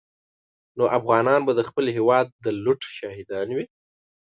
[0.77, 3.65] نو افغانان به د خپل هېواد د لوټ شاهدان وي.